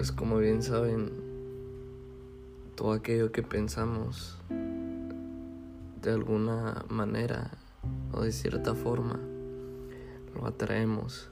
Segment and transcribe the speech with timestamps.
[0.00, 1.12] pues como bien saben,
[2.74, 4.38] todo aquello que pensamos
[6.00, 7.50] de alguna manera
[8.10, 9.20] o de cierta forma
[10.34, 11.28] lo atraemos.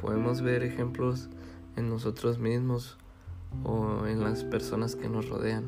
[0.00, 1.30] Podemos ver ejemplos
[1.74, 2.96] en nosotros mismos
[3.64, 5.64] o en las personas que nos rodean.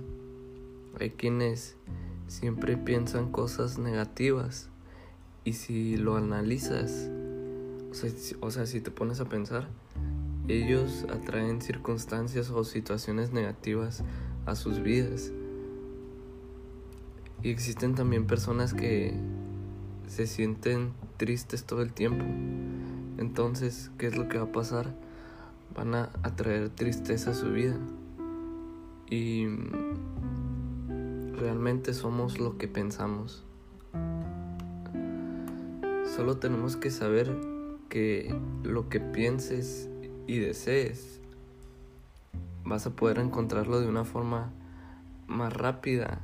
[1.00, 1.74] Hay quienes
[2.28, 4.68] siempre piensan cosas negativas
[5.42, 7.10] y si lo analizas,
[8.40, 9.66] o sea, si te pones a pensar,
[10.52, 14.02] ellos atraen circunstancias o situaciones negativas
[14.46, 15.32] a sus vidas.
[17.42, 19.14] Y existen también personas que
[20.06, 22.24] se sienten tristes todo el tiempo.
[23.18, 24.94] Entonces, ¿qué es lo que va a pasar?
[25.74, 27.78] Van a atraer tristeza a su vida.
[29.08, 29.46] Y
[31.34, 33.44] realmente somos lo que pensamos.
[36.16, 37.36] Solo tenemos que saber
[37.88, 39.89] que lo que pienses
[40.30, 41.20] y desees,
[42.64, 44.52] vas a poder encontrarlo de una forma
[45.26, 46.20] más rápida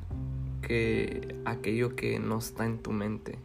[0.63, 3.37] que aquello que no está en tu mente.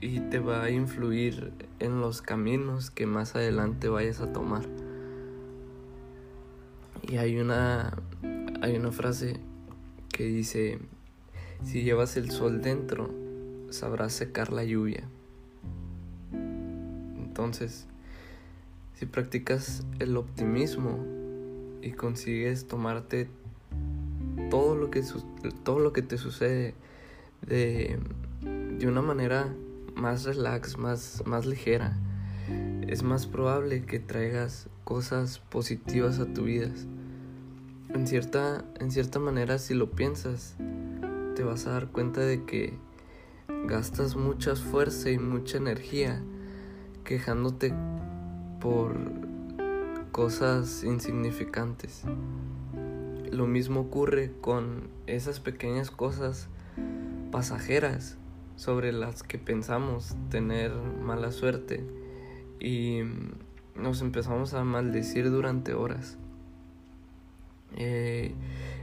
[0.00, 4.68] Y te va a influir en los caminos que más adelante vayas a tomar.
[7.02, 7.92] Y hay una,
[8.62, 9.40] hay una frase
[10.12, 10.78] que dice,
[11.64, 13.10] si llevas el sol dentro,
[13.70, 15.02] sabrás secar la lluvia.
[16.32, 17.88] Entonces,
[19.04, 21.04] si practicas el optimismo
[21.82, 23.28] y consigues tomarte
[24.48, 25.02] todo lo que,
[25.62, 26.72] todo lo que te sucede
[27.42, 27.98] de,
[28.40, 29.54] de una manera
[29.94, 31.98] más relax, más, más ligera,
[32.86, 36.70] es más probable que traigas cosas positivas a tu vida.
[37.90, 40.56] En cierta, en cierta manera, si lo piensas,
[41.36, 42.72] te vas a dar cuenta de que
[43.66, 46.22] gastas mucha fuerza y mucha energía
[47.04, 47.74] quejándote
[48.64, 48.96] por
[50.10, 52.02] cosas insignificantes.
[53.30, 56.48] Lo mismo ocurre con esas pequeñas cosas
[57.30, 58.16] pasajeras
[58.56, 61.84] sobre las que pensamos tener mala suerte
[62.58, 63.00] y
[63.76, 66.16] nos empezamos a maldecir durante horas.
[67.76, 68.32] Eh,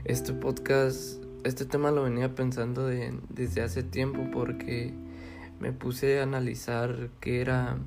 [0.04, 4.94] este podcast, este tema lo venía pensando desde hace tiempo porque
[5.58, 7.78] me puse a analizar qué era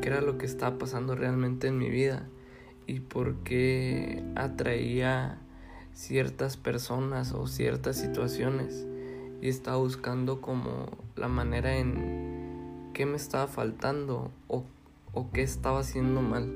[0.00, 2.26] qué era lo que estaba pasando realmente en mi vida
[2.86, 5.38] y por qué atraía
[5.92, 8.86] ciertas personas o ciertas situaciones
[9.40, 10.86] y estaba buscando como
[11.16, 14.64] la manera en qué me estaba faltando o,
[15.12, 16.52] o qué estaba haciendo mal.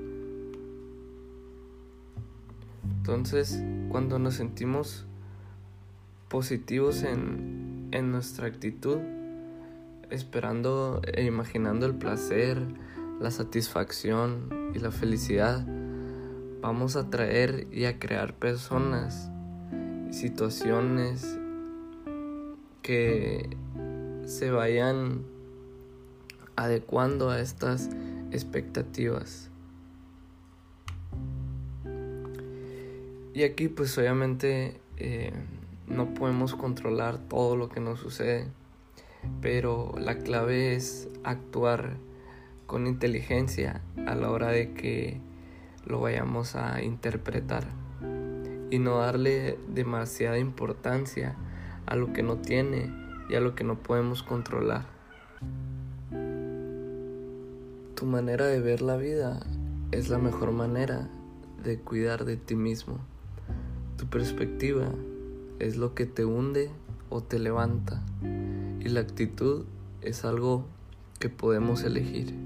[2.99, 5.07] Entonces, cuando nos sentimos
[6.29, 8.99] positivos en, en nuestra actitud,
[10.11, 12.63] esperando e imaginando el placer,
[13.21, 15.65] la satisfacción y la felicidad,
[16.61, 19.31] vamos a traer y a crear personas
[20.11, 21.39] situaciones
[22.83, 23.57] que
[24.25, 25.25] se vayan
[26.57, 27.91] adecuando a estas
[28.31, 29.51] expectativas.
[33.35, 35.33] Y aquí pues obviamente eh,
[35.89, 38.47] no podemos controlar todo lo que nos sucede,
[39.41, 41.97] pero la clave es actuar
[42.67, 45.21] con inteligencia a la hora de que
[45.87, 47.65] lo vayamos a interpretar
[48.71, 51.37] y no darle demasiada importancia
[51.87, 52.93] a lo que no tiene
[53.29, 54.87] y a lo que no podemos controlar.
[57.95, 59.41] Tu manera de ver la vida
[59.93, 61.09] es la mejor manera
[61.63, 62.99] de cuidar de ti mismo.
[63.97, 64.89] Tu perspectiva
[65.59, 66.71] es lo que te hunde
[67.11, 68.03] o te levanta
[68.81, 69.65] y la actitud
[70.03, 70.65] es algo
[71.21, 72.44] que podemos elegir.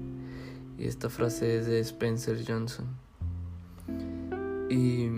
[0.79, 2.85] Y esta frase es de Spencer Johnson.
[4.69, 5.09] Y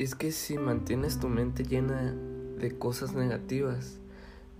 [0.00, 2.12] es que si mantienes tu mente llena
[2.58, 4.00] de cosas negativas,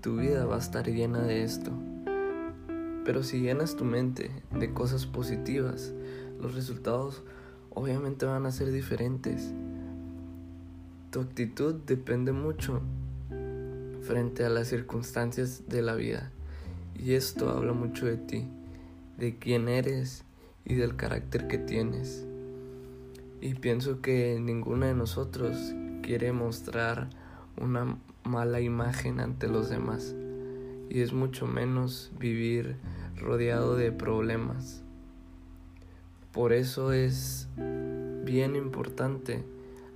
[0.01, 1.73] tu vida va a estar llena de esto.
[3.05, 5.93] Pero si llenas tu mente de cosas positivas,
[6.41, 7.25] los resultados
[7.71, 9.53] obviamente van a ser diferentes.
[11.11, 12.83] Tu actitud depende mucho
[14.03, 16.31] frente a las circunstancias de la vida.
[16.95, 18.49] Y esto habla mucho de ti
[19.19, 20.25] de quién eres
[20.65, 22.27] y del carácter que tienes.
[23.41, 27.11] Y pienso que ninguno de nosotros quiere mostrar
[27.61, 30.15] una mala imagen ante los demás.
[30.89, 32.77] Y es mucho menos vivir
[33.17, 34.83] rodeado de problemas.
[36.33, 37.49] Por eso es
[38.25, 39.45] bien importante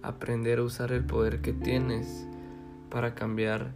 [0.02, 2.26] aprender a usar el poder que tienes
[2.90, 3.72] para cambiar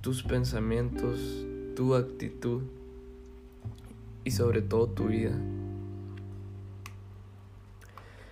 [0.00, 1.46] tus pensamientos,
[1.76, 2.62] tu actitud
[4.28, 5.32] y sobre todo tu vida.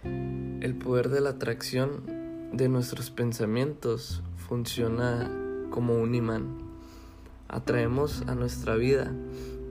[0.04, 2.02] El poder de la atracción
[2.52, 5.30] de nuestros pensamientos funciona
[5.70, 6.58] como un imán.
[7.48, 9.10] Atraemos a nuestra vida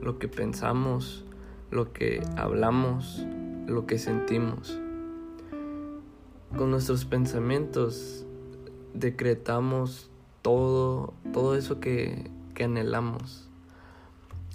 [0.02, 1.24] lo que pensamos,
[1.70, 3.24] lo que hablamos,
[3.68, 4.80] lo que sentimos.
[6.56, 8.26] Con nuestros pensamientos
[8.94, 10.10] decretamos
[10.42, 13.48] todo, todo eso que, que anhelamos.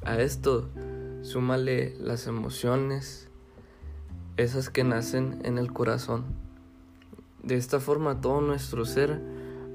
[0.04, 0.68] A esto
[1.22, 3.28] súmale las emociones,
[4.38, 6.26] esas que nacen en el corazón.
[7.44, 9.20] De esta forma todo nuestro ser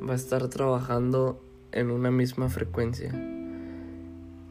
[0.07, 1.41] va a estar trabajando
[1.73, 3.13] en una misma frecuencia.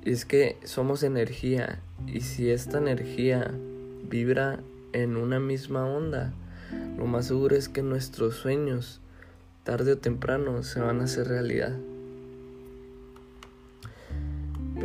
[0.04, 3.52] Y es que somos energía y si esta energía
[4.08, 4.60] vibra
[4.94, 6.34] en una misma onda,
[6.98, 9.02] lo más seguro es que nuestros sueños,
[9.64, 11.76] tarde o temprano, se van a hacer realidad.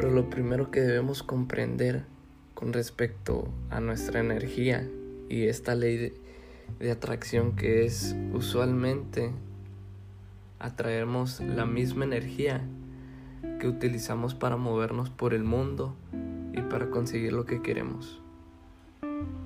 [0.00, 2.06] Pero lo primero que debemos comprender
[2.54, 4.88] con respecto a nuestra energía
[5.28, 6.14] y esta ley
[6.78, 9.30] de, atracción que es usualmente
[10.58, 12.62] atraemos la misma energía
[13.60, 15.94] que utilizamos para movernos por el mundo
[16.54, 18.22] y para conseguir lo que queremos.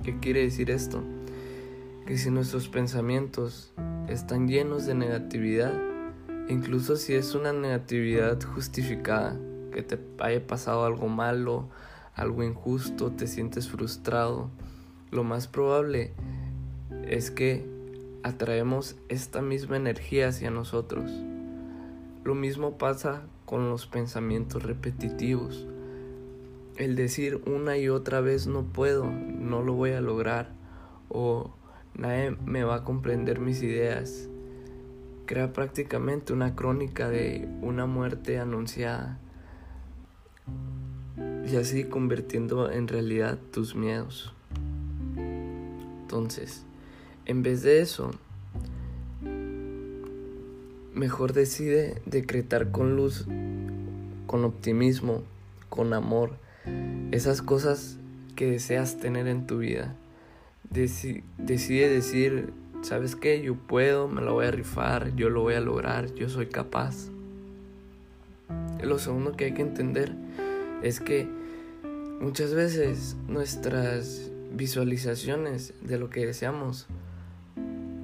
[0.05, 1.03] ¿Qué quiere decir esto?
[2.07, 3.75] Que si nuestros pensamientos
[4.07, 5.75] están llenos de negatividad,
[6.49, 9.37] incluso si es una negatividad justificada,
[9.75, 11.69] que te haya pasado algo malo,
[12.15, 14.49] algo injusto, te sientes frustrado,
[15.11, 16.13] lo más probable
[17.07, 17.67] es que
[18.23, 21.11] atraemos esta misma energía hacia nosotros.
[22.23, 25.67] Lo mismo pasa con los pensamientos repetitivos.
[26.77, 30.53] El decir una y otra vez no puedo, no lo voy a lograr
[31.09, 31.53] o
[31.95, 34.29] nadie me va a comprender mis ideas.
[35.27, 39.19] Crea prácticamente una crónica de una muerte anunciada
[41.51, 44.33] y así convirtiendo en realidad tus miedos.
[46.03, 46.65] Entonces,
[47.27, 48.11] en vez de eso,
[50.95, 53.27] mejor decide decretar con luz,
[54.27, 55.23] con optimismo,
[55.69, 56.37] con amor,
[57.11, 57.99] esas cosas
[58.37, 59.95] que deseas tener en tu vida.
[60.71, 62.53] decide decir,
[62.83, 63.43] ¿sabes qué?
[63.43, 67.09] Yo puedo, me lo voy a rifar, yo lo voy a lograr, yo soy capaz.
[68.83, 70.15] Lo segundo que hay que entender
[70.85, 71.27] es que
[72.21, 76.87] muchas veces nuestras visualizaciones de lo que deseamos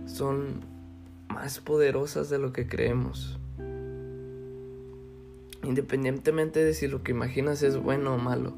[0.07, 0.63] son
[1.29, 3.39] más poderosas de lo que creemos.
[5.63, 8.55] Independientemente de si lo que imaginas es bueno o malo,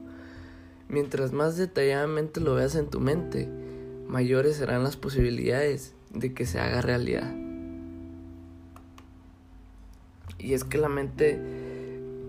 [0.89, 3.49] mientras más detalladamente lo veas en tu mente,
[4.07, 7.35] mayores serán las posibilidades de que se haga realidad.
[10.39, 11.41] Y es que la mente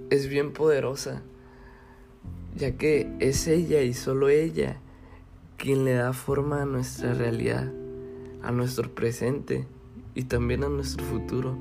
[0.10, 1.22] es bien poderosa
[2.56, 4.78] ya que es ella y solo ella
[5.58, 7.72] quien le da forma a nuestra realidad,
[8.42, 9.66] a nuestro presente
[10.14, 11.58] y también a nuestro futuro.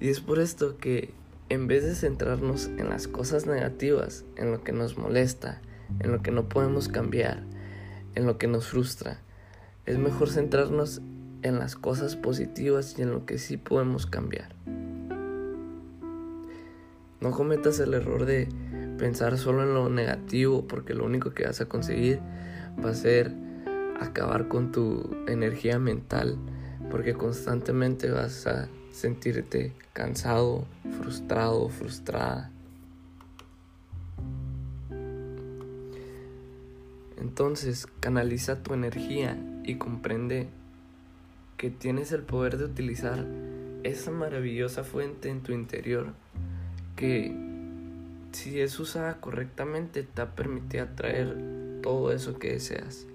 [0.00, 1.12] Y es por esto que
[1.48, 5.60] en vez de centrarnos en las cosas negativas, en lo que nos molesta,
[5.98, 7.42] en lo que no podemos cambiar,
[8.14, 9.20] en lo que nos frustra,
[9.86, 11.02] es mejor centrarnos
[11.42, 14.54] en las cosas positivas y en lo que sí podemos cambiar.
[17.20, 18.48] No cometas el error de
[19.00, 22.20] pensar solo en lo negativo porque lo único que vas a conseguir
[22.84, 23.32] va a ser
[23.98, 26.36] acabar con tu energía mental
[26.90, 30.66] porque constantemente vas a sentirte cansado,
[30.98, 32.52] frustrado, frustrada.
[37.18, 40.48] Entonces canaliza tu energía y comprende
[41.56, 43.24] que tienes el poder de utilizar
[43.82, 46.12] esa maravillosa fuente en tu interior
[46.96, 47.49] que
[48.32, 53.06] si es usada correctamente, te permitir atraer todo eso que deseas.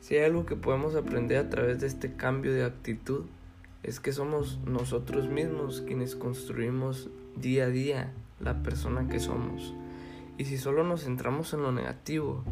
[0.00, 3.24] Si hay algo que podemos aprender a través de este cambio de actitud,
[3.82, 9.74] es que somos nosotros mismos quienes construimos día a día la persona que somos.
[10.38, 12.44] Y si solo nos centramos en lo negativo,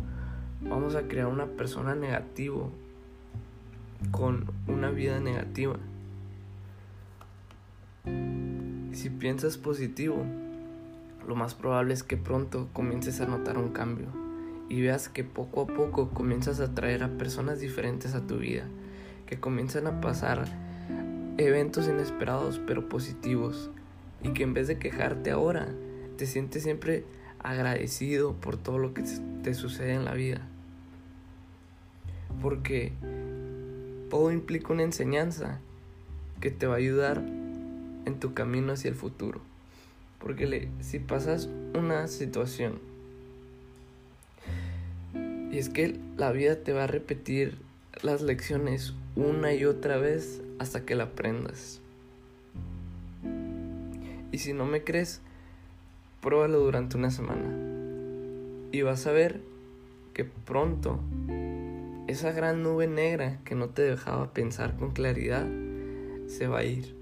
[0.60, 2.70] vamos a crear una persona negativo
[4.10, 5.76] con una vida negativa.
[8.92, 10.24] Si piensas positivo,
[11.26, 14.08] lo más probable es que pronto comiences a notar un cambio
[14.68, 18.64] y veas que poco a poco comienzas a atraer a personas diferentes a tu vida,
[19.26, 20.46] que comienzan a pasar
[21.38, 23.70] eventos inesperados pero positivos
[24.22, 25.68] y que en vez de quejarte ahora,
[26.16, 27.04] te sientes siempre
[27.42, 29.02] agradecido por todo lo que
[29.42, 30.46] te sucede en la vida.
[32.40, 32.92] Porque
[34.08, 35.60] todo implica una enseñanza
[36.40, 39.40] que te va a ayudar en tu camino hacia el futuro.
[40.20, 42.90] Porque si pasas una situación
[45.50, 47.58] y es que la vida te va a repetir
[48.02, 51.80] las lecciones una y otra vez hasta que la aprendas.
[54.32, 55.20] Y si no me crees,
[56.20, 57.52] pruébalo durante una semana.
[58.70, 59.40] Y vas a ver
[60.14, 61.00] que pronto
[62.06, 65.46] esa gran nube negra que no te dejaba pensar con claridad
[66.28, 66.99] se va a ir.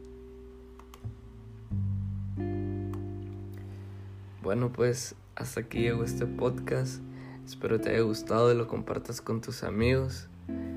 [4.48, 7.02] Bueno, pues hasta aquí llegó este podcast.
[7.44, 10.30] Espero te haya gustado y lo compartas con tus amigos.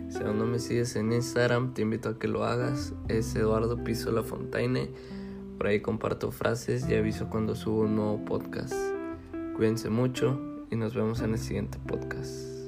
[0.09, 2.91] Si aún no me sigues en Instagram, te invito a que lo hagas.
[3.07, 4.91] Es Eduardo Piso La Fontaine.
[5.57, 8.73] Por ahí comparto frases y aviso cuando subo un nuevo podcast.
[9.55, 12.60] Cuídense mucho y nos vemos en el siguiente podcast.